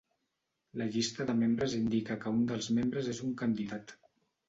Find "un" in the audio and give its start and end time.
2.41-2.43, 3.31-3.41